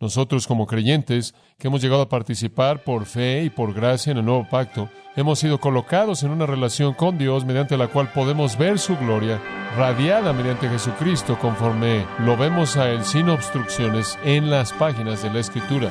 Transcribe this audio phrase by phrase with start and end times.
[0.00, 4.24] Nosotros como creyentes que hemos llegado a participar por fe y por gracia en el
[4.24, 8.78] nuevo pacto, hemos sido colocados en una relación con Dios mediante la cual podemos ver
[8.78, 9.38] su gloria
[9.76, 15.40] radiada mediante Jesucristo conforme lo vemos a Él sin obstrucciones en las páginas de la
[15.40, 15.90] Escritura.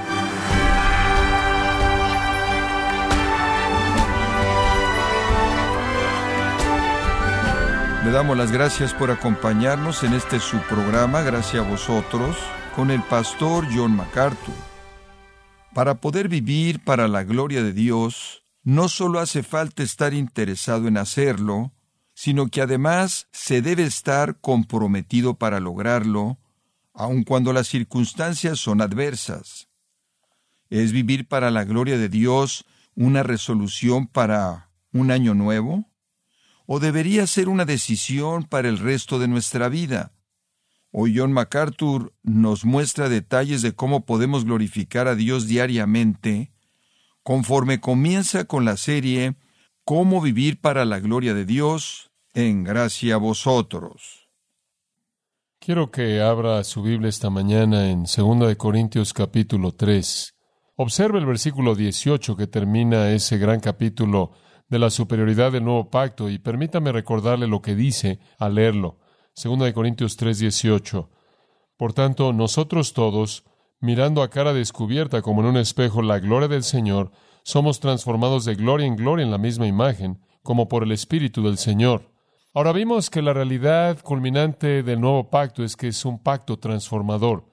[8.04, 12.36] Le damos las gracias por acompañarnos en este su programa, gracias a vosotros
[12.80, 14.55] con el pastor John MacArthur.
[15.73, 20.95] Para poder vivir para la gloria de Dios, no solo hace falta estar interesado en
[20.95, 21.73] hacerlo,
[22.13, 26.40] sino que además se debe estar comprometido para lograrlo,
[26.94, 29.68] aun cuando las circunstancias son adversas.
[30.70, 32.63] ¿Es vivir para la gloria de Dios
[32.96, 35.91] una resolución para un año nuevo?
[36.66, 40.13] ¿O debería ser una decisión para el resto de nuestra vida?
[40.91, 46.52] Hoy John MacArthur nos muestra detalles de cómo podemos glorificar a Dios diariamente,
[47.21, 49.35] conforme comienza con la serie
[49.85, 54.29] Cómo vivir para la gloria de Dios, en gracia a vosotros.
[55.59, 60.35] Quiero que abra su Biblia esta mañana en 2 Corintios capítulo 3.
[60.76, 64.31] Observe el versículo 18 que termina ese gran capítulo
[64.68, 69.00] de la superioridad del nuevo pacto y permítame recordarle lo que dice al leerlo.
[69.40, 71.07] Segunda de Corintios 3:18.
[71.78, 73.46] Por tanto, nosotros todos,
[73.79, 77.12] mirando a cara descubierta como en un espejo la gloria del Señor,
[77.44, 81.57] somos transformados de gloria en gloria en la misma imagen, como por el Espíritu del
[81.57, 82.12] Señor.
[82.53, 87.46] Ahora vimos que la realidad culminante del nuevo pacto es que es un pacto transformador,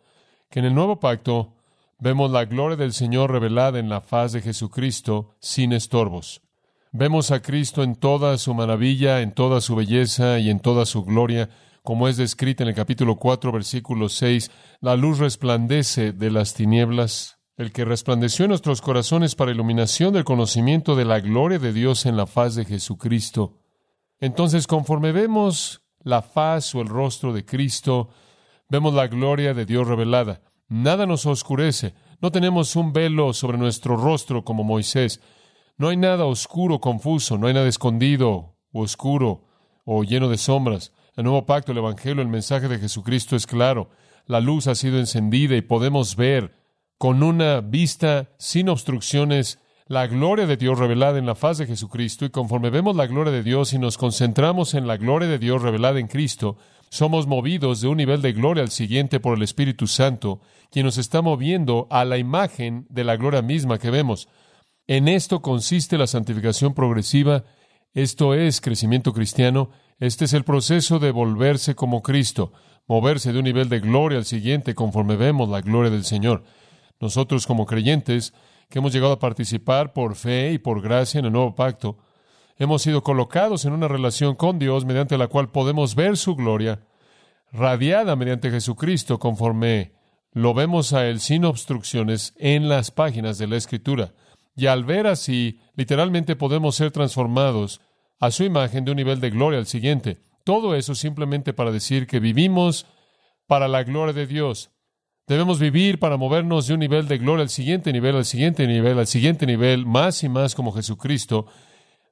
[0.50, 1.55] que en el nuevo pacto
[2.00, 6.43] vemos la gloria del Señor revelada en la faz de Jesucristo sin estorbos.
[6.91, 11.05] Vemos a Cristo en toda su maravilla, en toda su belleza y en toda su
[11.05, 11.48] gloria,
[11.87, 17.39] como es descrita en el capítulo 4, versículo 6, la luz resplandece de las tinieblas,
[17.56, 22.05] el que resplandeció en nuestros corazones para iluminación del conocimiento de la gloria de Dios
[22.05, 23.61] en la faz de Jesucristo.
[24.19, 28.09] Entonces, conforme vemos la faz o el rostro de Cristo,
[28.69, 30.43] vemos la gloria de Dios revelada.
[30.69, 35.21] Nada nos oscurece, no tenemos un velo sobre nuestro rostro como Moisés.
[35.78, 39.44] No hay nada oscuro, confuso, no hay nada escondido o oscuro
[39.84, 40.93] o lleno de sombras.
[41.16, 43.88] El nuevo pacto, el Evangelio, el mensaje de Jesucristo es claro.
[44.27, 46.54] La luz ha sido encendida y podemos ver
[46.99, 52.26] con una vista sin obstrucciones la gloria de Dios revelada en la faz de Jesucristo
[52.26, 55.62] y conforme vemos la gloria de Dios y nos concentramos en la gloria de Dios
[55.62, 56.59] revelada en Cristo,
[56.91, 60.41] somos movidos de un nivel de gloria al siguiente por el Espíritu Santo,
[60.71, 64.28] quien nos está moviendo a la imagen de la gloria misma que vemos.
[64.87, 67.44] En esto consiste la santificación progresiva,
[67.94, 72.53] esto es crecimiento cristiano, este es el proceso de volverse como Cristo,
[72.87, 76.45] moverse de un nivel de gloria al siguiente conforme vemos la gloria del Señor.
[77.01, 78.35] Nosotros como creyentes,
[78.69, 81.99] que hemos llegado a participar por fe y por gracia en el nuevo pacto,
[82.59, 86.81] hemos sido colocados en una relación con Dios mediante la cual podemos ver su gloria,
[87.53, 89.93] radiada mediante Jesucristo conforme
[90.33, 94.12] lo vemos a Él sin obstrucciones en las páginas de la Escritura.
[94.55, 97.81] Y al ver así, literalmente podemos ser transformados
[98.19, 100.19] a su imagen de un nivel de gloria al siguiente.
[100.44, 102.87] Todo eso simplemente para decir que vivimos
[103.47, 104.71] para la gloria de Dios.
[105.27, 108.99] Debemos vivir para movernos de un nivel de gloria al siguiente nivel, al siguiente nivel,
[108.99, 111.47] al siguiente nivel, más y más como Jesucristo,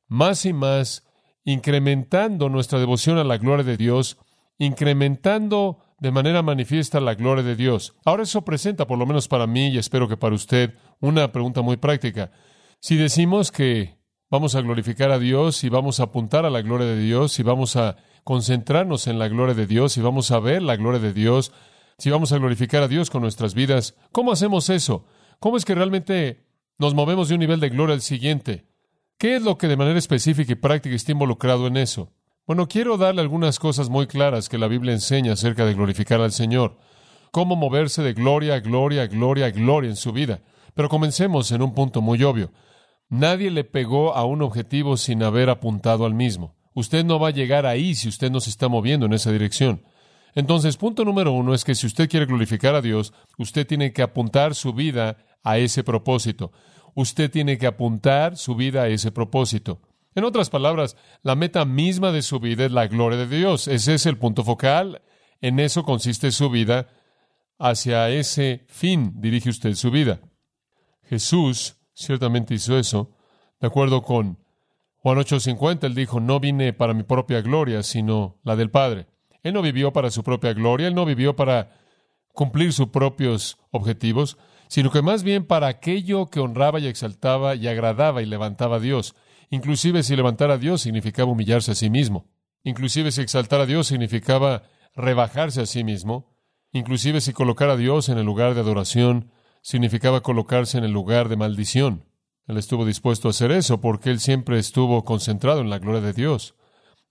[0.09, 1.07] más y más
[1.45, 4.19] incrementando nuestra devoción a la gloria de Dios,
[4.59, 7.95] incrementando de manera manifiesta la gloria de Dios.
[8.05, 11.63] Ahora eso presenta, por lo menos para mí y espero que para usted, una pregunta
[11.63, 12.33] muy práctica.
[12.81, 13.97] Si decimos que
[14.35, 17.45] vamos a glorificar a Dios y vamos a apuntar a la gloria de Dios y
[17.45, 21.13] vamos a concentrarnos en la gloria de Dios y vamos a ver la gloria de
[21.13, 21.53] Dios,
[21.99, 25.05] si vamos a glorificar a Dios con nuestras vidas, ¿cómo hacemos eso?
[25.39, 28.67] ¿Cómo es que realmente nos movemos de un nivel de gloria al siguiente?
[29.19, 32.11] ¿Qué es lo que de manera específica y práctica está involucrado en eso?
[32.45, 36.33] Bueno, quiero darle algunas cosas muy claras que la Biblia enseña acerca de glorificar al
[36.33, 36.77] Señor.
[37.31, 40.41] Cómo moverse de gloria a gloria gloria a gloria en su vida.
[40.75, 42.51] Pero comencemos en un punto muy obvio.
[43.09, 46.57] Nadie le pegó a un objetivo sin haber apuntado al mismo.
[46.75, 49.83] Usted no va a llegar ahí si usted no se está moviendo en esa dirección.
[50.35, 54.03] Entonces, punto número uno es que si usted quiere glorificar a Dios, usted tiene que
[54.03, 56.51] apuntar su vida a ese propósito.
[56.95, 59.81] Usted tiene que apuntar su vida a ese propósito.
[60.17, 63.69] En otras palabras, la meta misma de su vida es la gloria de Dios.
[63.69, 65.03] Ese es el punto focal.
[65.41, 66.89] En eso consiste su vida.
[67.59, 70.21] Hacia ese fin dirige usted su vida.
[71.05, 73.11] Jesús ciertamente hizo eso.
[73.61, 74.39] De acuerdo con
[74.97, 79.07] Juan 8:50, él dijo, no vine para mi propia gloria, sino la del Padre.
[79.43, 81.71] Él no vivió para su propia gloria, él no vivió para
[82.33, 84.39] cumplir sus propios objetivos,
[84.69, 88.81] sino que más bien para aquello que honraba y exaltaba y agradaba y levantaba a
[88.81, 89.15] Dios.
[89.51, 92.27] Inclusive si levantar a Dios significaba humillarse a sí mismo.
[92.65, 94.63] Inclusive si exaltar a Dios significaba
[94.97, 96.35] rebajarse a sí mismo.
[96.73, 99.31] Inclusive si colocar a Dios en el lugar de adoración
[99.65, 102.05] significaba colocarse en el lugar de maldición.
[102.47, 106.13] Él estuvo dispuesto a hacer eso porque él siempre estuvo concentrado en la gloria de
[106.13, 106.55] Dios.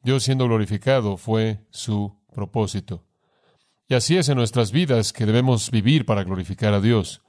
[0.04, 3.08] Dios siendo glorificado fue su propósito.
[3.88, 7.24] Y así es en nuestras vidas que debemos vivir para glorificar a Dios.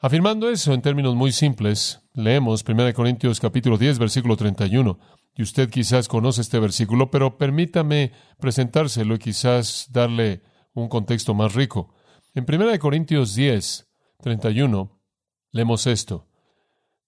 [0.00, 4.98] Afirmando eso en términos muy simples, leemos 1 Corintios capítulo 10 versículo 31.
[5.36, 8.10] Y usted quizás conoce este versículo, pero permítame
[8.40, 10.42] presentárselo y quizás darle
[10.74, 11.94] un contexto más rico.
[12.34, 13.89] En 1 Corintios 10,
[14.20, 15.00] 31,
[15.52, 16.26] leemos esto.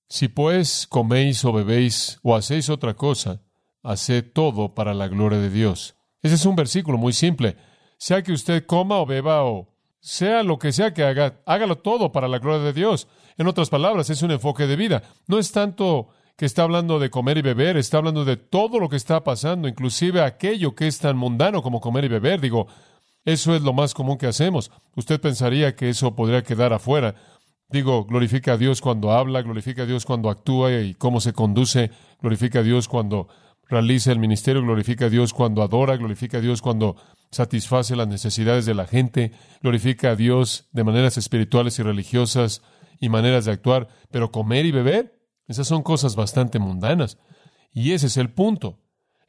[0.09, 3.43] Si pues coméis o bebéis o hacéis otra cosa,
[3.83, 5.97] haced todo para la gloria de Dios.
[6.23, 7.57] Ese es un versículo muy simple.
[7.99, 12.13] Sea que usted coma o beba o sea lo que sea que haga, hágalo todo
[12.13, 13.09] para la gloria de Dios.
[13.39, 15.03] En otras palabras, es un enfoque de vida.
[15.27, 18.89] No es tanto que está hablando de comer y beber, está hablando de todo lo
[18.89, 22.41] que está pasando, inclusive aquello que es tan mundano como comer y beber.
[22.41, 22.67] Digo,
[23.25, 24.71] eso es lo más común que hacemos.
[24.97, 27.15] Usted pensaría que eso podría quedar afuera.
[27.69, 31.91] Digo, glorifica a Dios cuando habla, glorifica a Dios cuando actúa y cómo se conduce,
[32.21, 33.29] glorifica a Dios cuando
[33.69, 36.97] realiza el ministerio, glorifica a Dios cuando adora, glorifica a Dios cuando
[37.31, 39.33] satisface las necesidades de la gente,
[39.63, 42.61] glorifica a Dios de maneras espirituales y religiosas
[43.01, 47.19] y maneras de actuar, pero comer y beber, esas son cosas bastante mundanas.
[47.73, 48.79] Y ese es el punto.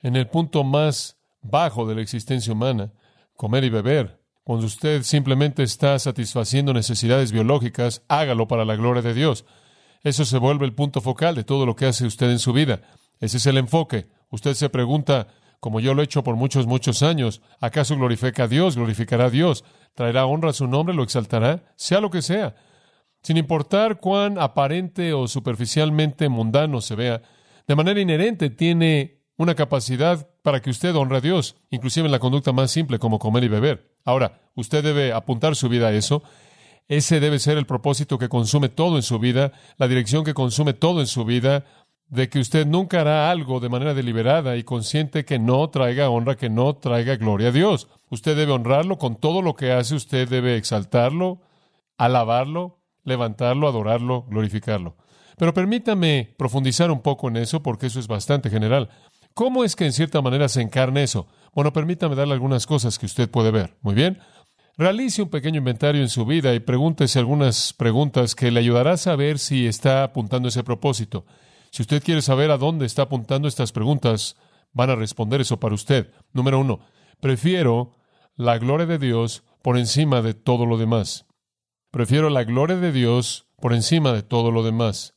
[0.01, 2.91] En el punto más bajo de la existencia humana,
[3.35, 4.19] comer y beber.
[4.43, 9.45] Cuando usted simplemente está satisfaciendo necesidades biológicas, hágalo para la gloria de Dios.
[10.03, 12.81] Eso se vuelve el punto focal de todo lo que hace usted en su vida.
[13.21, 14.09] Ese es el enfoque.
[14.29, 15.27] Usted se pregunta,
[15.61, 17.41] como yo lo he hecho por muchos, muchos años.
[17.61, 18.75] ¿Acaso glorifica a Dios?
[18.75, 19.63] ¿Glorificará a Dios?
[19.93, 20.93] ¿Traerá honra a su nombre?
[20.93, 21.63] ¿Lo exaltará?
[21.77, 22.55] Sea lo que sea.
[23.21, 27.21] Sin importar cuán aparente o superficialmente mundano se vea,
[27.65, 32.19] de manera inherente tiene una capacidad para que usted honre a Dios, inclusive en la
[32.19, 33.95] conducta más simple como comer y beber.
[34.05, 36.21] Ahora, usted debe apuntar su vida a eso.
[36.89, 40.73] Ese debe ser el propósito que consume todo en su vida, la dirección que consume
[40.73, 41.63] todo en su vida,
[42.07, 46.35] de que usted nunca hará algo de manera deliberada y consciente que no traiga honra,
[46.35, 47.87] que no traiga gloria a Dios.
[48.09, 51.41] Usted debe honrarlo con todo lo que hace, usted debe exaltarlo,
[51.97, 54.97] alabarlo, levantarlo, adorarlo, glorificarlo.
[55.37, 58.89] Pero permítame profundizar un poco en eso porque eso es bastante general.
[59.33, 61.27] ¿Cómo es que en cierta manera se encarna eso?
[61.53, 63.77] Bueno, permítame darle algunas cosas que usted puede ver.
[63.81, 64.19] Muy bien.
[64.77, 68.97] Realice un pequeño inventario en su vida y pregúntese algunas preguntas que le ayudará a
[68.97, 71.25] saber si está apuntando ese propósito.
[71.71, 74.35] Si usted quiere saber a dónde está apuntando estas preguntas,
[74.71, 76.11] van a responder eso para usted.
[76.31, 76.79] Número uno,
[77.19, 77.95] prefiero
[78.35, 81.25] la gloria de Dios por encima de todo lo demás.
[81.91, 85.13] Prefiero la gloria de Dios por encima de todo lo demás.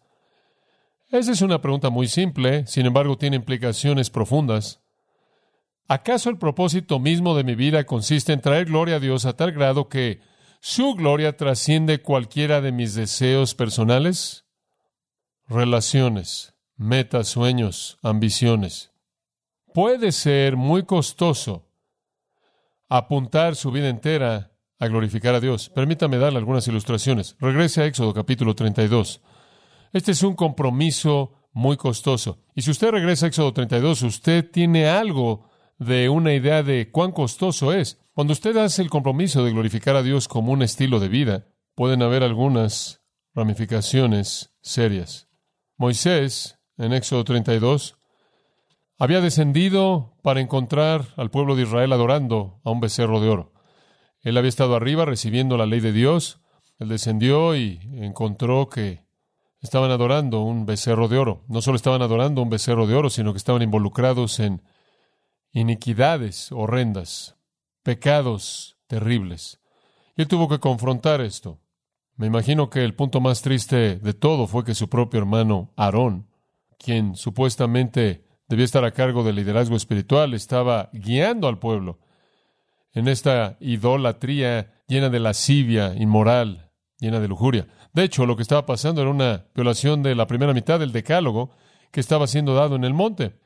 [1.10, 4.82] Esa es una pregunta muy simple, sin embargo tiene implicaciones profundas.
[5.88, 9.52] ¿Acaso el propósito mismo de mi vida consiste en traer gloria a Dios a tal
[9.52, 10.20] grado que
[10.60, 14.46] su gloria trasciende cualquiera de mis deseos personales?
[15.48, 18.92] relaciones, metas, sueños, ambiciones.
[19.72, 21.68] Puede ser muy costoso
[22.88, 25.70] apuntar su vida entera a glorificar a Dios.
[25.70, 27.36] Permítame darle algunas ilustraciones.
[27.40, 29.20] Regrese a Éxodo capítulo 32.
[29.92, 32.38] Este es un compromiso muy costoso.
[32.54, 37.12] Y si usted regresa a Éxodo 32, usted tiene algo de una idea de cuán
[37.12, 37.98] costoso es.
[38.12, 42.02] Cuando usted hace el compromiso de glorificar a Dios como un estilo de vida, pueden
[42.02, 43.02] haber algunas
[43.34, 45.28] ramificaciones serias.
[45.76, 47.96] Moisés, en Éxodo 32,
[48.98, 53.52] había descendido para encontrar al pueblo de Israel adorando a un becerro de oro.
[54.22, 56.40] Él había estado arriba recibiendo la ley de Dios.
[56.78, 59.05] Él descendió y encontró que
[59.60, 61.44] estaban adorando un becerro de oro.
[61.48, 64.62] No solo estaban adorando un becerro de oro, sino que estaban involucrados en
[65.52, 67.36] iniquidades horrendas,
[67.82, 69.60] pecados terribles.
[70.16, 71.60] Y él tuvo que confrontar esto.
[72.16, 76.28] Me imagino que el punto más triste de todo fue que su propio hermano Aarón,
[76.78, 81.98] quien supuestamente debía estar a cargo del liderazgo espiritual, estaba guiando al pueblo
[82.96, 86.65] en esta idolatría llena de lascivia, inmoral,
[86.98, 87.66] llena de lujuria.
[87.92, 91.50] De hecho, lo que estaba pasando era una violación de la primera mitad del decálogo
[91.90, 93.38] que estaba siendo dado en el monte.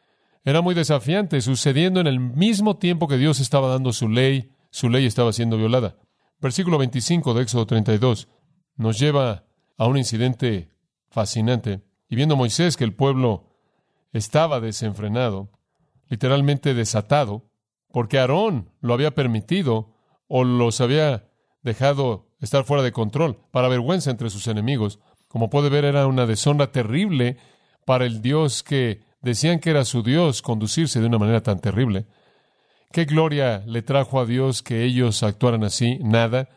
[0.44, 4.88] Era muy desafiante, sucediendo en el mismo tiempo que Dios estaba dando su ley, su
[4.88, 5.96] ley estaba siendo violada.
[6.40, 8.28] Versículo 25 de Éxodo 32
[8.76, 9.44] nos lleva
[9.76, 10.70] a un incidente
[11.10, 11.82] fascinante.
[12.08, 13.50] Y viendo Moisés que el pueblo
[14.12, 15.50] estaba desenfrenado,
[16.08, 17.50] literalmente desatado,
[17.92, 19.94] porque Aarón lo había permitido
[20.28, 21.30] o los había
[21.62, 24.98] dejado estar fuera de control, para vergüenza entre sus enemigos.
[25.28, 27.36] Como puede ver, era una deshonra terrible
[27.84, 32.06] para el Dios que decían que era su Dios conducirse de una manera tan terrible.
[32.92, 35.98] ¿Qué gloria le trajo a Dios que ellos actuaran así?
[36.02, 36.48] Nada.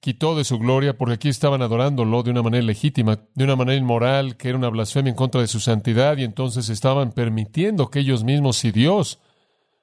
[0.00, 3.78] Quitó de su gloria porque aquí estaban adorándolo de una manera legítima, de una manera
[3.78, 8.00] inmoral, que era una blasfemia en contra de su santidad, y entonces estaban permitiendo que
[8.00, 9.20] ellos mismos y Dios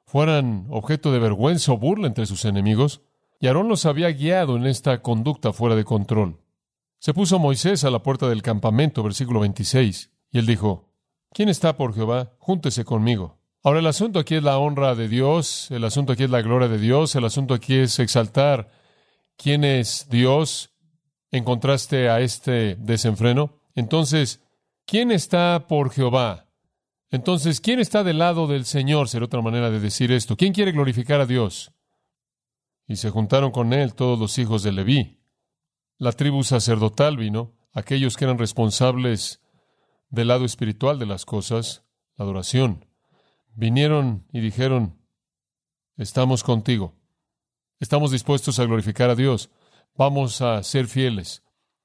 [0.06, 3.02] fueran objeto de vergüenza o burla entre sus enemigos.
[3.40, 6.40] Y Aarón los había guiado en esta conducta fuera de control.
[7.00, 10.90] Se puso Moisés a la puerta del campamento, versículo 26, y él dijo,
[11.32, 12.34] ¿Quién está por Jehová?
[12.40, 13.40] Júntese conmigo.
[13.64, 16.68] Ahora el asunto aquí es la honra de Dios, el asunto aquí es la gloria
[16.68, 18.72] de Dios, el asunto aquí es exaltar
[19.38, 20.72] quién es Dios
[21.32, 23.62] en contraste a este desenfreno.
[23.76, 24.42] Entonces,
[24.86, 26.48] ¿quién está por Jehová?
[27.12, 29.08] Entonces, ¿quién está del lado del Señor?
[29.08, 30.36] Será otra manera de decir esto.
[30.36, 31.72] ¿Quién quiere glorificar a Dios?
[32.90, 35.20] Y se juntaron con él todos los hijos de Leví.
[36.00, 39.44] La tribu sacerdotal vino, aquellos que eran responsables
[40.10, 41.86] del lado espiritual de las cosas,
[42.18, 42.88] la adoración.
[43.54, 44.98] Vinieron y dijeron,
[45.98, 46.96] estamos contigo,
[47.80, 49.52] estamos dispuestos a glorificar a Dios,
[49.96, 51.44] vamos a ser fieles.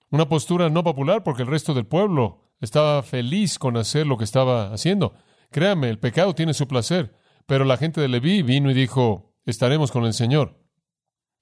[0.08, 4.25] Una postura no popular porque el resto del pueblo estaba feliz con hacer lo que
[4.25, 5.12] estaba haciendo.
[5.50, 9.92] Créame, el pecado tiene su placer, pero la gente de Leví vino y dijo, estaremos
[9.92, 10.63] con el Señor.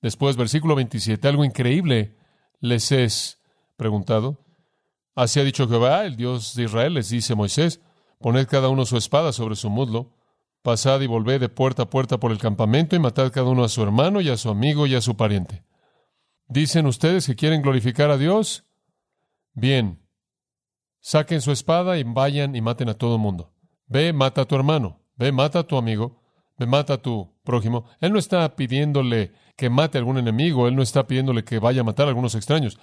[0.02, 2.16] Después, versículo 27, algo increíble
[2.58, 3.40] les es
[3.76, 4.44] preguntado.
[5.14, 7.80] Así ha dicho Jehová, el Dios de Israel, les dice Moisés,
[8.18, 10.16] poned cada uno su espada sobre su muslo,
[10.62, 13.68] pasad y volved de puerta a puerta por el campamento y matad cada uno a
[13.68, 15.62] su hermano y a su amigo y a su pariente.
[16.48, 18.64] ¿Dicen ustedes que quieren glorificar a Dios?
[19.54, 20.02] Bien,
[21.00, 23.52] saquen su espada y vayan y maten a todo el mundo.
[23.86, 26.22] Ve, mata a tu hermano, ve, mata a tu amigo,
[26.58, 27.84] ve, mata a tu prójimo.
[28.00, 31.82] Él no está pidiéndole que mate a algún enemigo, Él no está pidiéndole que vaya
[31.82, 32.78] a matar a algunos extraños.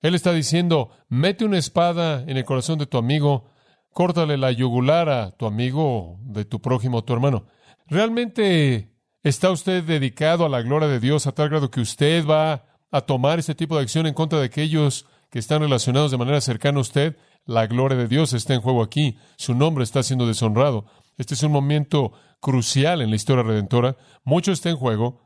[0.00, 3.50] Él está diciendo, mete una espada en el corazón de tu amigo,
[3.92, 7.46] córtale la yugular a tu amigo, de tu prójimo, tu hermano.
[7.86, 12.64] ¿Realmente está usted dedicado a la gloria de Dios a tal grado que usted va
[12.90, 16.40] a tomar ese tipo de acción en contra de aquellos que están relacionados de manera
[16.40, 17.16] cercana a usted?
[17.44, 19.18] La gloria de Dios está en juego aquí.
[19.36, 20.84] Su nombre está siendo deshonrado.
[21.18, 23.96] Este es un momento crucial en la historia redentora.
[24.24, 25.20] Mucho está en juego.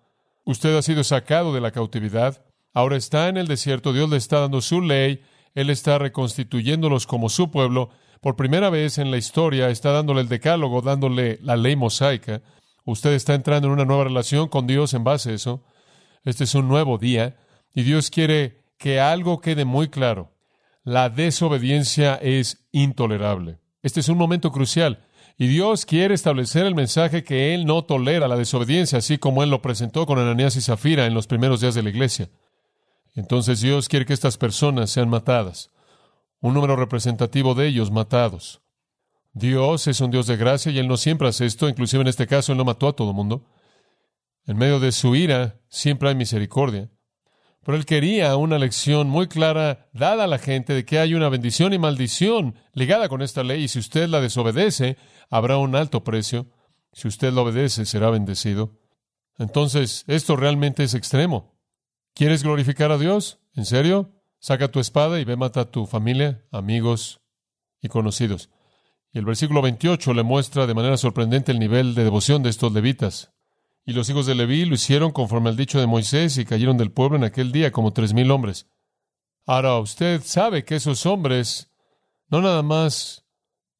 [0.44, 2.44] Usted ha sido sacado de la cautividad,
[2.74, 5.22] ahora está en el desierto, Dios le está dando su ley,
[5.54, 7.90] Él está reconstituyéndolos como su pueblo.
[8.20, 12.42] Por primera vez en la historia está dándole el decálogo, dándole la ley mosaica.
[12.84, 15.62] Usted está entrando en una nueva relación con Dios en base a eso.
[16.24, 17.36] Este es un nuevo día
[17.74, 20.32] y Dios quiere que algo quede muy claro.
[20.82, 23.58] La desobediencia es intolerable.
[23.82, 25.04] Este es un momento crucial.
[25.38, 29.50] Y Dios quiere establecer el mensaje que Él no tolera la desobediencia, así como Él
[29.50, 32.30] lo presentó con Ananías y Zafira en los primeros días de la iglesia.
[33.14, 35.70] Entonces Dios quiere que estas personas sean matadas,
[36.40, 38.62] un número representativo de ellos matados.
[39.34, 42.26] Dios es un Dios de gracia y Él no siempre hace esto, inclusive en este
[42.26, 43.46] caso Él no mató a todo el mundo.
[44.46, 46.90] En medio de su ira siempre hay misericordia.
[47.64, 51.28] Pero él quería una lección muy clara dada a la gente de que hay una
[51.28, 54.96] bendición y maldición ligada con esta ley y si usted la desobedece,
[55.30, 56.46] habrá un alto precio.
[56.92, 58.80] Si usted lo obedece, será bendecido.
[59.38, 61.56] Entonces, esto realmente es extremo.
[62.14, 63.38] ¿Quieres glorificar a Dios?
[63.54, 64.12] ¿En serio?
[64.38, 67.20] Saca tu espada y ve mata a tu familia, amigos
[67.80, 68.50] y conocidos.
[69.12, 72.72] Y el versículo 28 le muestra de manera sorprendente el nivel de devoción de estos
[72.72, 73.31] levitas.
[73.84, 76.92] Y los hijos de Leví lo hicieron conforme al dicho de Moisés y cayeron del
[76.92, 78.66] pueblo en aquel día como tres mil hombres.
[79.44, 81.70] Ahora usted sabe que esos hombres
[82.28, 83.24] no nada más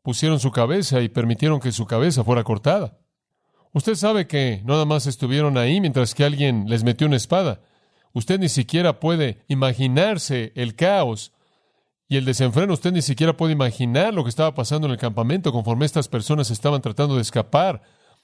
[0.03, 2.99] pusieron su cabeza y permitieron que su cabeza fuera cortada.
[3.73, 7.61] Usted sabe que no nada más estuvieron ahí mientras que alguien les metió una espada.
[8.13, 11.33] Usted ni siquiera puede imaginarse el caos
[12.09, 12.75] y el desenfreno.
[12.75, 16.51] Usted ni siquiera puede imaginar lo que estaba pasando en el campamento conforme estas personas
[16.51, 17.83] estaban tratando de escapar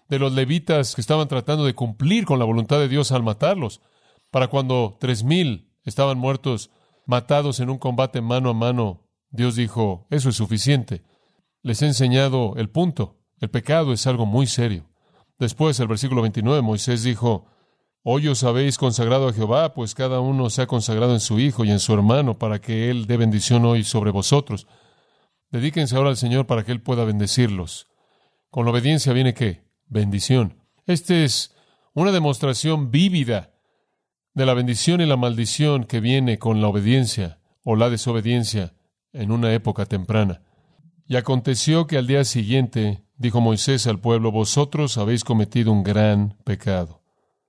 [0.08, 3.80] de los levitas que estaban tratando de cumplir con la voluntad de Dios al matarlos.
[4.30, 6.70] Para cuando tres mil estaban muertos,
[7.06, 11.02] matados en un combate mano a mano, Dios dijo, eso es suficiente.
[11.62, 13.16] Les he enseñado el punto.
[13.40, 14.88] El pecado es algo muy serio.
[15.38, 17.46] Después, el versículo 29, Moisés dijo,
[18.02, 21.64] Hoy os habéis consagrado a Jehová, pues cada uno se ha consagrado en su hijo
[21.64, 24.66] y en su hermano, para que Él dé bendición hoy sobre vosotros.
[25.50, 27.86] Dedíquense ahora al Señor para que Él pueda bendecirlos.
[28.50, 29.67] Con la obediencia viene qué?
[29.88, 30.62] Bendición.
[30.86, 31.54] Esta es
[31.94, 33.52] una demostración vívida
[34.34, 38.74] de la bendición y la maldición que viene con la obediencia o la desobediencia
[39.12, 40.42] en una época temprana.
[41.06, 46.36] Y aconteció que al día siguiente dijo Moisés al pueblo, vosotros habéis cometido un gran
[46.44, 47.02] pecado.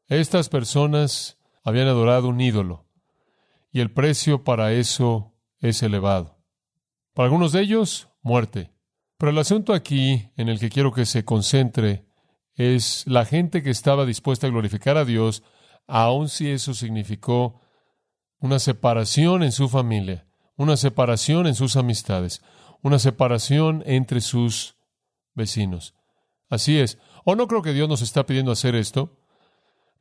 [0.07, 2.85] Estas personas habían adorado un ídolo.
[3.71, 6.39] y el precio para eso es elevado.
[7.13, 8.71] Para algunos de ellos, muerte.
[9.19, 12.08] Pero el asunto aquí en el que quiero que se concentre
[12.59, 15.43] es la gente que estaba dispuesta a glorificar a Dios,
[15.87, 17.61] aun si eso significó
[18.37, 22.41] una separación en su familia, una separación en sus amistades,
[22.81, 24.75] una separación entre sus
[25.35, 25.95] vecinos.
[26.49, 26.97] Así es.
[27.23, 29.17] O no creo que Dios nos está pidiendo hacer esto,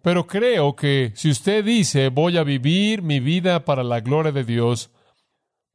[0.03, 4.43] pero creo que si usted dice voy a vivir mi vida para la gloria de
[4.43, 4.91] Dios,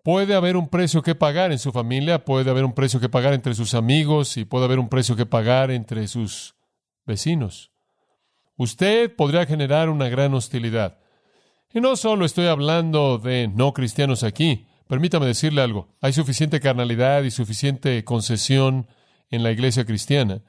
[0.03, 3.33] puede haber un precio que pagar en su familia, puede haber un precio que pagar
[3.33, 6.55] entre sus amigos y puede haber un precio que pagar entre sus
[7.05, 7.71] vecinos.
[8.55, 10.99] Usted podría generar una gran hostilidad.
[11.73, 14.67] Y no solo estoy hablando de no cristianos aquí.
[14.87, 15.95] Permítame decirle algo.
[16.01, 18.87] Hay suficiente carnalidad y suficiente concesión
[19.31, 20.43] en la iglesia cristiana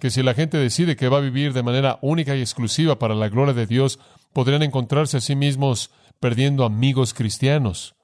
[0.00, 3.14] que si la gente decide que va a vivir de manera única y exclusiva para
[3.14, 4.00] la gloria de Dios,
[4.32, 7.94] podrían encontrarse a sí mismos perdiendo amigos cristianos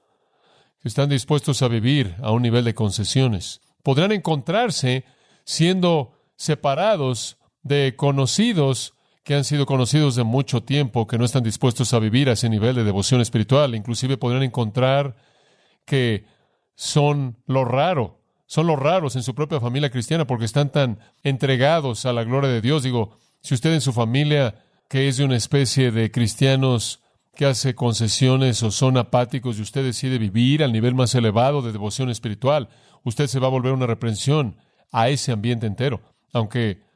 [0.79, 3.61] que están dispuestos a vivir a un nivel de concesiones.
[3.83, 5.05] Podrán encontrarse
[5.43, 11.93] siendo separados de conocidos que han sido conocidos de mucho tiempo, que no están dispuestos
[11.93, 13.75] a vivir a ese nivel de devoción espiritual.
[13.75, 15.17] Inclusive podrán encontrar
[15.85, 16.25] que
[16.75, 22.05] son lo raro, son los raros en su propia familia cristiana porque están tan entregados
[22.05, 22.83] a la gloria de Dios.
[22.83, 27.01] Digo, si usted en su familia, que es de una especie de cristianos
[27.35, 31.73] que hace concesiones o son apáticos y usted decide vivir al nivel más elevado de
[31.73, 32.69] devoción espiritual,
[33.03, 34.55] usted se va a volver una reprensión
[34.93, 36.86] a ese ambiente entero, aunque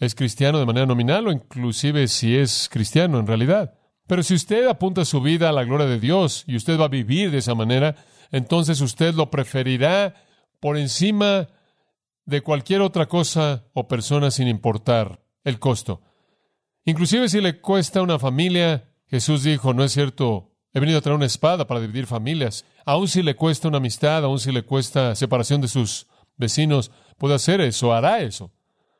[0.00, 3.74] es cristiano de manera nominal o inclusive si es cristiano en realidad.
[4.06, 6.88] Pero si usted apunta su vida a la gloria de Dios y usted va a
[6.88, 7.94] vivir de esa manera,
[8.32, 10.14] entonces usted lo preferirá
[10.58, 11.48] por encima
[12.24, 16.00] de cualquier otra cosa o persona sin importar el costo.
[16.84, 21.16] Inclusive si le cuesta una familia, Jesús dijo, no es cierto, he venido a traer
[21.16, 22.64] una espada para dividir familias.
[22.86, 27.34] Aun si le cuesta una amistad, aun si le cuesta separación de sus vecinos, puede
[27.34, 28.50] hacer eso, hará eso.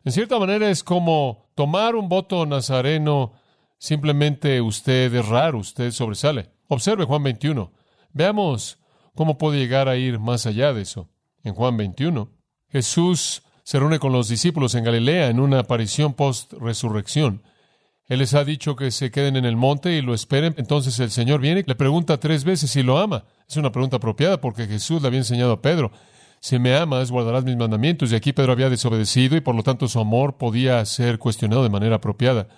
[0.05, 3.35] En cierta manera es como tomar un voto nazareno,
[3.79, 6.51] simplemente usted es raro, usted sobresale.
[6.69, 7.71] Observe Juan 21.
[8.13, 8.79] Veamos
[9.15, 11.11] cómo puede llegar a ir más allá de eso.
[11.43, 12.31] En Juan 21,
[12.69, 17.43] Jesús se reúne con los discípulos en Galilea en una aparición post-resurrección.
[18.07, 20.55] Él les ha dicho que se queden en el monte y lo esperen.
[20.57, 23.25] Entonces el Señor viene y le pregunta tres veces si lo ama.
[23.49, 25.93] Es una pregunta apropiada porque Jesús le había enseñado a Pedro
[26.41, 28.11] si me amas, guardarás mis mandamientos.
[28.11, 31.69] Y aquí Pedro había desobedecido y por lo tanto su amor podía ser cuestionado de
[31.69, 32.49] manera apropiada.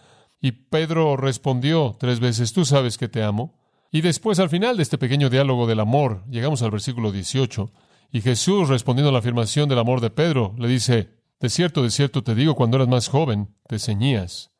[0.40, 3.60] Y Pedro respondió tres veces, tú sabes que te amo.
[3.90, 7.70] Y después, al final de este pequeño diálogo del amor, llegamos al versículo 18,
[8.10, 11.90] y Jesús, respondiendo a la afirmación del amor de Pedro, le dice, de cierto, de
[11.90, 14.50] cierto te digo, cuando eras más joven, te ceñías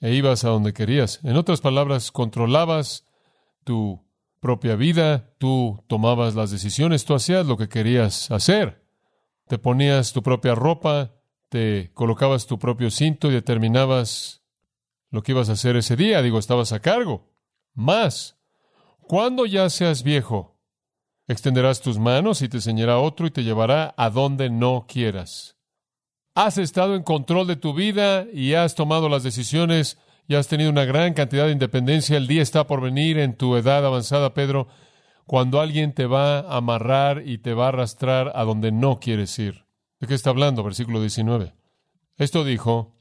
[0.00, 1.20] e ibas a donde querías.
[1.24, 3.06] En otras palabras, controlabas
[3.64, 4.05] tu
[4.46, 8.86] propia vida, tú tomabas las decisiones, tú hacías lo que querías hacer.
[9.48, 11.16] Te ponías tu propia ropa,
[11.48, 14.44] te colocabas tu propio cinto y determinabas
[15.10, 16.22] lo que ibas a hacer ese día.
[16.22, 17.28] Digo, estabas a cargo.
[17.74, 18.38] Más,
[19.00, 20.60] cuando ya seas viejo,
[21.26, 25.56] extenderás tus manos y te enseñará otro y te llevará a donde no quieras.
[26.36, 30.70] Has estado en control de tu vida y has tomado las decisiones ya has tenido
[30.70, 32.16] una gran cantidad de independencia.
[32.16, 34.68] El día está por venir en tu edad avanzada, Pedro,
[35.26, 39.38] cuando alguien te va a amarrar y te va a arrastrar a donde no quieres
[39.38, 39.66] ir.
[40.00, 40.62] ¿De qué está hablando?
[40.62, 41.54] Versículo 19.
[42.16, 42.96] Esto dijo,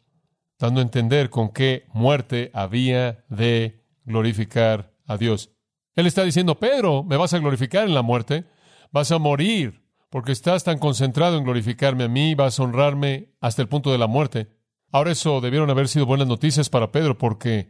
[0.60, 5.52] dando a entender con qué muerte había de glorificar a Dios.
[5.96, 8.46] Él está diciendo, Pedro, me vas a glorificar en la muerte,
[8.92, 13.62] vas a morir, porque estás tan concentrado en glorificarme a mí, vas a honrarme hasta
[13.62, 14.48] el punto de la muerte.
[14.96, 17.68] Ahora eso debieron haber sido buenas noticias para Pedro porque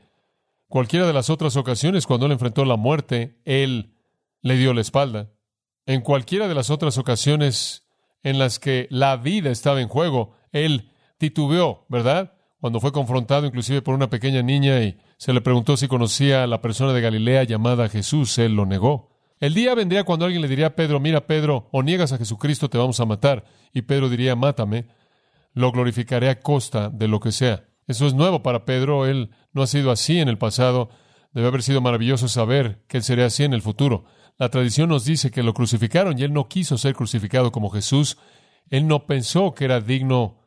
[0.68, 3.96] cualquiera de las otras ocasiones cuando él enfrentó la muerte, él
[4.44, 5.32] le dio la espalda.
[5.88, 7.88] En cualquiera de las otras ocasiones
[8.22, 12.34] en las que la vida estaba en juego, él titubeó, ¿verdad?
[12.60, 16.48] Cuando fue confrontado inclusive por una pequeña niña y se le preguntó si conocía a
[16.48, 19.10] la persona de Galilea llamada Jesús, él lo negó.
[19.40, 22.70] El día vendría cuando alguien le diría a Pedro, mira Pedro, o niegas a Jesucristo,
[22.70, 23.46] te vamos a matar.
[23.74, 24.86] Y Pedro diría, mátame
[25.56, 27.66] lo glorificaré a costa de lo que sea.
[27.88, 30.90] Eso es nuevo para Pedro, él no ha sido así en el pasado,
[31.34, 34.06] debe haber sido maravilloso saber que él sería así en el futuro.
[34.38, 38.18] La tradición nos dice que lo crucificaron y él no quiso ser crucificado como Jesús,
[38.70, 40.42] él no pensó que era digno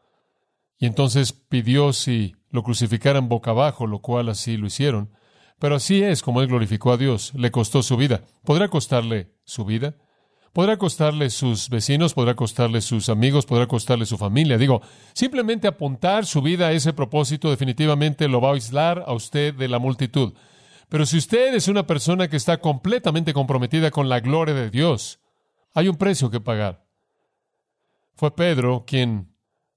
[0.78, 5.12] y entonces pidió si lo crucificaran boca abajo, lo cual así lo hicieron.
[5.58, 8.22] Pero así es como él glorificó a Dios, le costó su vida.
[8.44, 9.96] ¿Podrá costarle su vida?
[10.58, 14.58] Podrá costarle sus vecinos, podrá costarle sus amigos, podrá costarle su familia.
[14.58, 19.54] Digo, simplemente apuntar su vida a ese propósito definitivamente lo va a aislar a usted
[19.54, 20.34] de la multitud.
[20.88, 25.20] Pero si usted es una persona que está completamente comprometida con la gloria de Dios,
[25.74, 26.84] hay un precio que pagar.
[28.16, 29.32] Fue Pedro quien,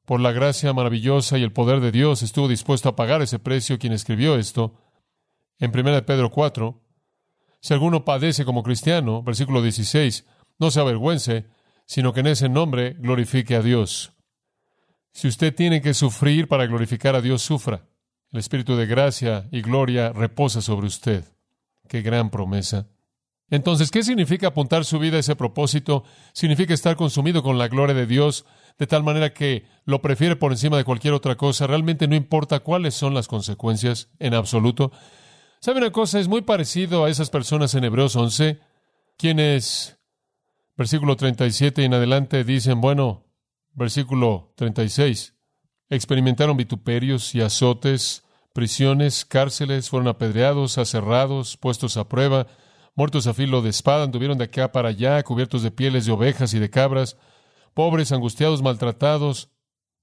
[0.06, 3.78] por la gracia maravillosa y el poder de Dios, estuvo dispuesto a pagar ese precio,
[3.78, 4.74] quien escribió esto
[5.60, 6.82] en 1 Pedro 4.
[7.60, 10.26] Si alguno padece como cristiano, versículo 16,
[10.60, 11.48] no se avergüence,
[11.86, 14.14] sino que en ese nombre glorifique a Dios.
[15.14, 17.86] Si usted tiene que sufrir para glorificar a Dios, sufra.
[18.32, 21.26] El Espíritu de gracia y gloria reposa sobre usted.
[21.90, 22.88] Qué gran promesa.
[23.50, 26.06] Entonces, ¿qué significa apuntar su vida a ese propósito?
[26.32, 28.46] Significa estar consumido con la gloria de Dios,
[28.80, 31.68] de tal manera que lo prefiere por encima de cualquier otra cosa.
[31.68, 34.94] Realmente no importa cuáles son las consecuencias, en absoluto.
[35.60, 36.22] ¿Sabe una cosa?
[36.22, 38.62] Es muy parecido a esas personas en Hebreos 11,
[39.18, 40.00] quienes,
[40.82, 43.28] versículo 37 y en adelante, dicen, bueno,
[43.74, 45.36] versículo 36,
[45.90, 52.48] experimentaron vituperios y azotes, prisiones, cárceles, fueron apedreados, aserrados, puestos a prueba,
[52.96, 56.56] muertos a filo de espada, anduvieron de acá para allá, cubiertos de pieles de ovejas
[56.56, 57.16] y de cabras,
[57.76, 59.52] pobres, angustiados, maltratados,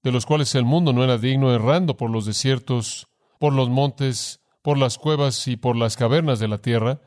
[0.01, 4.39] de los cuales el mundo no era digno, errando por los desiertos, por los montes,
[4.61, 7.01] por las cuevas y por las cavernas de la tierra.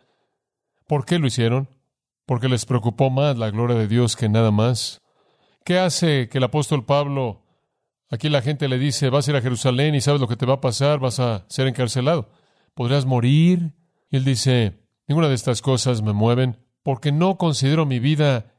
[0.87, 1.71] ¿Por qué lo hicieron?
[2.27, 5.01] Porque les preocupó más la gloria de Dios que nada más.
[5.65, 7.43] ¿Qué hace que el apóstol Pablo,
[8.11, 10.47] aquí la gente le dice, vas a ir a Jerusalén y sabes lo que te
[10.47, 12.31] va a pasar, vas a ser encarcelado,
[12.75, 13.75] podrías morir?
[14.11, 18.53] Y él dice, ninguna de estas cosas me mueven porque no considero mi vida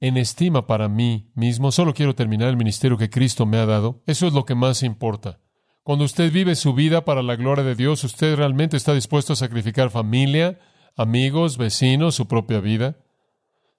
[0.00, 4.02] en estima para mí mismo, solo quiero terminar el ministerio que Cristo me ha dado.
[4.06, 5.38] Eso es lo que más importa.
[5.84, 9.36] Cuando usted vive su vida para la gloria de Dios, usted realmente está dispuesto a
[9.36, 10.58] sacrificar familia,
[10.96, 12.96] amigos, vecinos, su propia vida,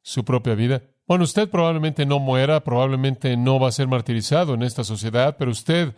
[0.02, 0.84] su propia vida.
[1.08, 5.52] Bueno, usted probablemente no muera, probablemente no va a ser martirizado en esta sociedad, pero
[5.52, 5.94] usted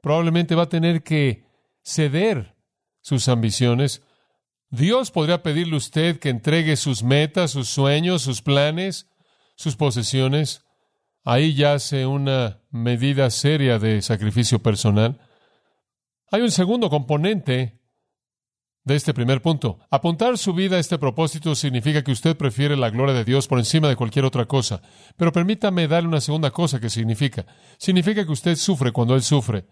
[0.00, 1.44] probablemente va a tener que
[1.82, 2.56] ceder
[3.00, 4.02] sus ambiciones.
[4.70, 9.08] Dios podría pedirle a usted que entregue sus metas, sus sueños, sus planes,
[9.56, 10.64] sus posesiones.
[11.24, 15.20] Ahí yace una medida seria de sacrificio personal.
[16.30, 17.79] Hay un segundo componente
[18.84, 19.78] de este primer punto.
[19.90, 23.58] Apuntar su vida a este propósito significa que usted prefiere la gloria de Dios por
[23.58, 24.80] encima de cualquier otra cosa.
[25.16, 27.46] Pero permítame darle una segunda cosa que significa.
[27.78, 29.66] Significa que usted sufre cuando Él sufre.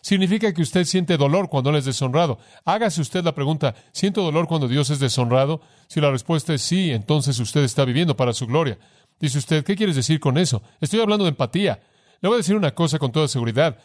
[0.00, 2.38] Significa que usted siente dolor cuando Él es deshonrado.
[2.64, 5.60] Hágase usted la pregunta, ¿siento dolor cuando Dios es deshonrado?
[5.86, 8.78] Si la respuesta es sí, entonces usted está viviendo para su gloria.
[9.20, 10.62] Dice usted, ¿qué quieres decir con eso?
[10.80, 11.80] Estoy hablando de empatía.
[12.20, 13.78] Le voy a decir una cosa con toda seguridad.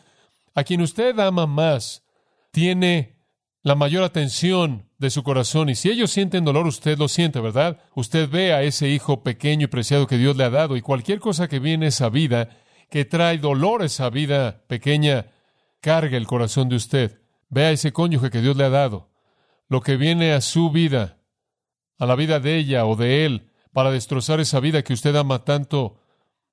[0.55, 2.03] A quien usted ama más,
[2.51, 3.16] tiene
[3.63, 5.69] la mayor atención de su corazón.
[5.69, 7.79] Y si ellos sienten dolor, usted lo siente, ¿verdad?
[7.95, 11.19] Usted ve a ese hijo pequeño y preciado que Dios le ha dado y cualquier
[11.19, 12.49] cosa que viene a esa vida,
[12.89, 15.27] que trae dolor a esa vida pequeña,
[15.81, 17.21] carga el corazón de usted.
[17.49, 19.09] Ve a ese cónyuge que Dios le ha dado.
[19.69, 21.17] Lo que viene a su vida,
[21.99, 25.43] a la vida de ella o de él, para destrozar esa vida que usted ama
[25.43, 25.99] tanto,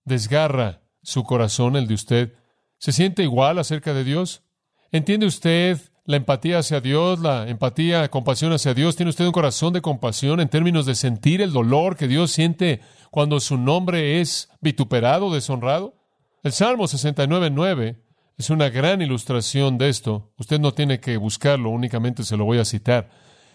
[0.05, 2.35] desgarra su corazón, el de usted.
[2.79, 4.43] ¿Se siente igual acerca de Dios?
[4.91, 8.97] ¿Entiende usted la empatía hacia Dios, la empatía, compasión hacia Dios.
[8.97, 12.81] ¿Tiene usted un corazón de compasión en términos de sentir el dolor que Dios siente
[13.11, 15.95] cuando su nombre es vituperado, deshonrado?
[16.43, 18.03] El Salmo 69.9
[18.37, 20.33] es una gran ilustración de esto.
[20.37, 23.09] Usted no tiene que buscarlo, únicamente se lo voy a citar.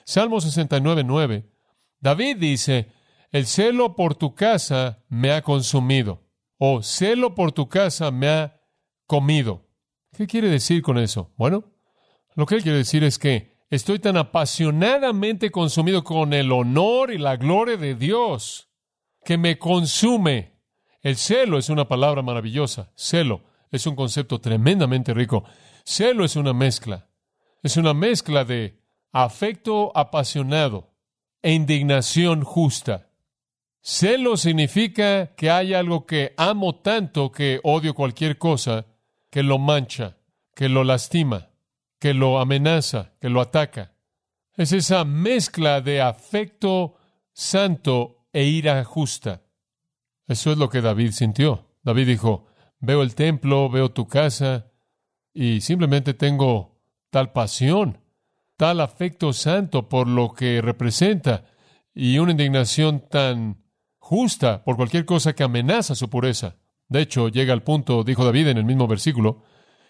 [0.06, 1.46] Salmo 69.9.
[2.00, 2.92] David dice,
[3.32, 6.24] el celo por tu casa me ha consumido,
[6.58, 8.62] o celo por tu casa me ha
[9.06, 9.68] comido.
[10.18, 11.32] ¿Qué quiere decir con eso?
[11.38, 11.66] Bueno,
[12.40, 17.18] lo que él quiere decir es que estoy tan apasionadamente consumido con el honor y
[17.18, 18.70] la gloria de Dios
[19.26, 20.54] que me consume.
[21.02, 22.94] El celo es una palabra maravillosa.
[22.96, 25.44] Celo es un concepto tremendamente rico.
[25.84, 27.10] Celo es una mezcla.
[27.62, 28.80] Es una mezcla de
[29.12, 30.94] afecto apasionado
[31.42, 33.10] e indignación justa.
[33.82, 38.86] Celo significa que hay algo que amo tanto que odio cualquier cosa
[39.30, 40.16] que lo mancha,
[40.56, 41.49] que lo lastima
[42.00, 43.94] que lo amenaza, que lo ataca.
[44.56, 46.96] Es esa mezcla de afecto
[47.34, 49.44] santo e ira justa.
[50.28, 51.68] Eso es lo que David sintió.
[51.84, 52.48] David dijo,
[52.80, 54.72] veo el templo, veo tu casa,
[55.34, 58.00] y simplemente tengo tal pasión,
[58.58, 61.46] tal afecto santo por lo que representa,
[61.94, 63.64] y una indignación tan
[63.98, 66.58] justa por cualquier cosa que amenaza su pureza.
[66.88, 69.44] De hecho, llega al punto, dijo David en el mismo versículo,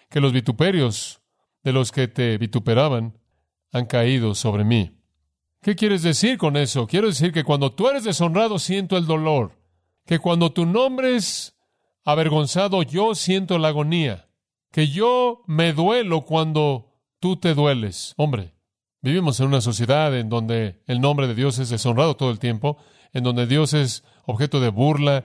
[0.10, 1.18] que los vituperios
[1.63, 3.17] de los que te vituperaban
[3.72, 4.98] han caído sobre mí.
[5.62, 6.88] ¿Qué quieres decir con eso?
[6.88, 9.58] Quiero decir que cuando tú eres deshonrado siento el dolor,
[10.06, 11.58] que cuando tu nombre es
[12.06, 14.30] avergonzado yo siento la agonía,
[14.72, 18.13] que yo me duelo cuando tú te dueles.
[18.17, 18.54] Hombre,
[19.02, 22.78] Vivimos en una sociedad en donde el nombre de Dios es deshonrado todo el tiempo,
[23.13, 25.24] en donde Dios es objeto de burla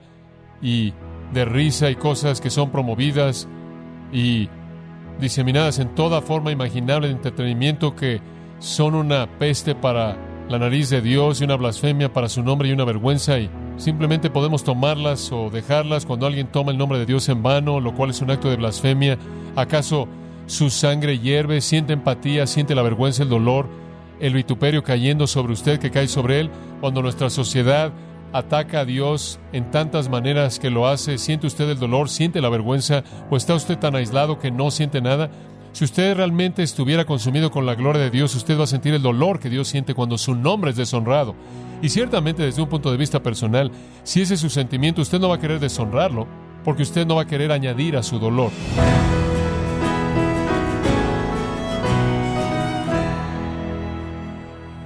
[0.61, 0.93] y
[1.33, 3.49] de risa y cosas que son promovidas
[4.13, 4.47] y
[5.19, 8.21] diseminadas en toda forma imaginable de entretenimiento que
[8.59, 10.17] son una peste para
[10.49, 14.29] la nariz de Dios y una blasfemia para su nombre y una vergüenza y simplemente
[14.29, 18.11] podemos tomarlas o dejarlas cuando alguien toma el nombre de Dios en vano, lo cual
[18.11, 19.17] es un acto de blasfemia.
[19.55, 20.07] ¿Acaso
[20.45, 23.67] su sangre hierve, siente empatía, siente la vergüenza, el dolor,
[24.19, 26.51] el vituperio cayendo sobre usted que cae sobre él?
[26.79, 27.91] Cuando nuestra sociedad
[28.35, 32.49] ataca a Dios en tantas maneras que lo hace, ¿siente usted el dolor, siente la
[32.49, 35.29] vergüenza o está usted tan aislado que no siente nada?
[35.71, 39.01] Si usted realmente estuviera consumido con la gloria de Dios, usted va a sentir el
[39.01, 41.33] dolor que Dios siente cuando su nombre es deshonrado.
[41.81, 43.71] Y ciertamente desde un punto de vista personal,
[44.03, 46.27] si ese es su sentimiento, usted no va a querer deshonrarlo,
[46.65, 48.51] porque usted no va a querer añadir a su dolor.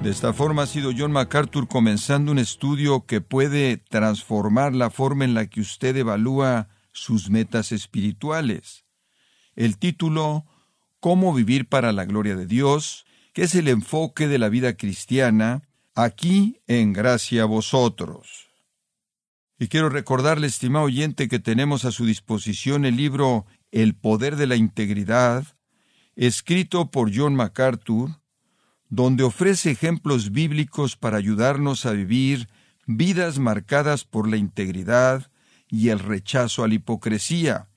[0.04, 5.26] De esta forma ha sido John MacArthur comenzando un estudio que puede transformar la forma
[5.26, 8.86] en la que usted evalúa sus metas espirituales.
[9.58, 10.46] El título
[11.02, 15.64] Cómo vivir para la gloria de Dios, que es el enfoque de la vida cristiana,
[15.96, 18.48] aquí en gracia a vosotros.
[19.60, 24.48] Y quiero recordarle, estimado oyente, que tenemos a su disposición el libro El poder de
[24.48, 25.44] la integridad,
[26.16, 28.18] escrito por John MacArthur,
[28.89, 32.49] donde ofrece ejemplos bíblicos para ayudarnos a vivir
[32.86, 35.32] vidas marcadas por la integridad
[35.69, 37.69] y el rechazo a la hipocresía,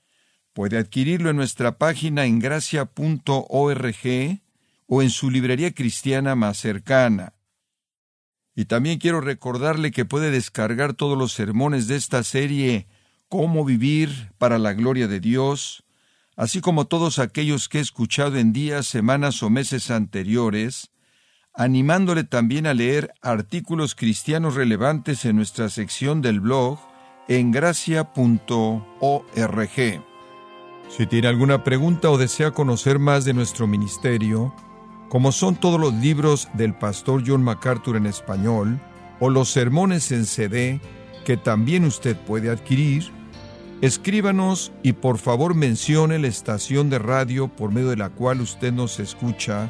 [0.53, 3.95] Puede adquirirlo en nuestra página en gracia.org
[4.85, 7.33] o en su librería cristiana más cercana.
[8.55, 12.87] Y también quiero recordarle que puede descargar todos los sermones de esta serie
[13.29, 15.83] Cómo vivir para la gloria de Dios,
[16.35, 20.91] así como todos aquellos que he escuchado en días, semanas o meses anteriores,
[21.53, 26.79] animándole también a leer artículos cristianos relevantes en nuestra sección del blog
[27.27, 28.81] en gracia.org.
[30.89, 34.53] Si tiene alguna pregunta o desea conocer más de nuestro ministerio,
[35.09, 38.79] como son todos los libros del pastor John MacArthur en español,
[39.19, 40.81] o los sermones en CD
[41.23, 43.11] que también usted puede adquirir,
[43.81, 48.73] escríbanos y por favor mencione la estación de radio por medio de la cual usted
[48.73, 49.69] nos escucha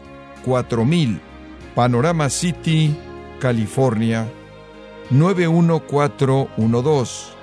[0.45, 1.19] 4000,
[1.75, 2.95] Panorama City,
[3.39, 4.31] California
[5.09, 7.41] 91412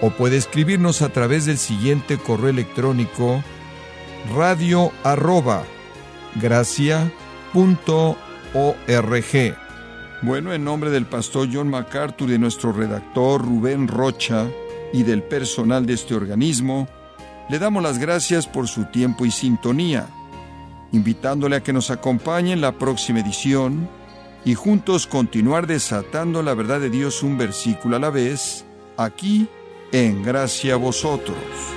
[0.00, 3.42] o puede escribirnos a través del siguiente correo electrónico
[4.34, 5.64] radio arroba
[10.22, 14.46] Bueno, en nombre del pastor John MacArthur, de nuestro redactor Rubén Rocha
[14.92, 16.88] y del personal de este organismo,
[17.48, 20.08] le damos las gracias por su tiempo y sintonía,
[20.94, 23.88] invitándole a que nos acompañe en la próxima edición
[24.44, 28.64] y juntos continuar desatando la verdad de Dios un versículo a la vez,
[28.96, 29.48] aquí
[29.90, 31.73] en gracia a vosotros.